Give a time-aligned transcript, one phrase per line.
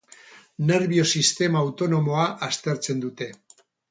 [0.69, 3.31] Nerbio-sistema autonomoa aztertzen dute.